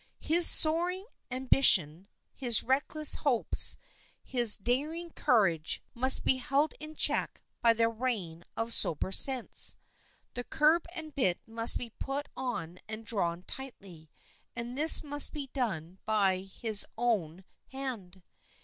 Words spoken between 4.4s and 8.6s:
daring courage must be held in check by the rein